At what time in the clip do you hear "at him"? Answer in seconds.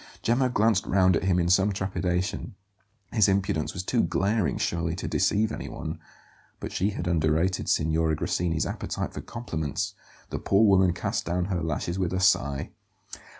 1.15-1.37